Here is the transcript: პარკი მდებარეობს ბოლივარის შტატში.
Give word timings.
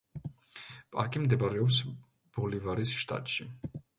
პარკი 0.95 1.21
მდებარეობს 1.25 1.77
ბოლივარის 2.39 2.97
შტატში. 3.03 3.49